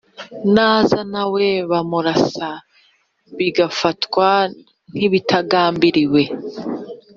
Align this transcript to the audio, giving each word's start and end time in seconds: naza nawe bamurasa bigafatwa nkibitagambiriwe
naza 0.55 0.99
nawe 1.13 1.45
bamurasa 1.71 2.49
bigafatwa 3.37 4.27
nkibitagambiriwe 4.91 6.23